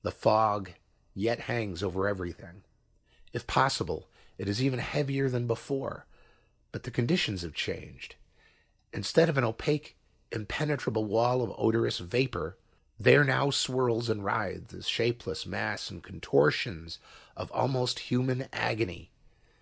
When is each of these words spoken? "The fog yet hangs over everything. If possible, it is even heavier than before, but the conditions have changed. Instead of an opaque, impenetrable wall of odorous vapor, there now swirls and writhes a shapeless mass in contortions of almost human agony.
"The 0.00 0.10
fog 0.10 0.70
yet 1.12 1.40
hangs 1.40 1.82
over 1.82 2.08
everything. 2.08 2.62
If 3.34 3.46
possible, 3.46 4.08
it 4.38 4.48
is 4.48 4.62
even 4.62 4.78
heavier 4.78 5.28
than 5.28 5.46
before, 5.46 6.06
but 6.72 6.84
the 6.84 6.90
conditions 6.90 7.42
have 7.42 7.52
changed. 7.52 8.14
Instead 8.94 9.28
of 9.28 9.36
an 9.36 9.44
opaque, 9.44 9.94
impenetrable 10.32 11.04
wall 11.04 11.42
of 11.42 11.52
odorous 11.58 11.98
vapor, 11.98 12.56
there 12.98 13.24
now 13.24 13.50
swirls 13.50 14.08
and 14.08 14.24
writhes 14.24 14.72
a 14.72 14.82
shapeless 14.84 15.44
mass 15.44 15.90
in 15.90 16.00
contortions 16.00 16.98
of 17.36 17.52
almost 17.52 17.98
human 17.98 18.48
agony. 18.54 19.10